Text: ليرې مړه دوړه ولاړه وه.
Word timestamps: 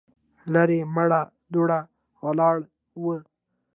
ليرې 0.53 0.79
مړه 0.93 1.21
دوړه 1.53 1.79
ولاړه 2.25 2.65
وه. 3.03 3.17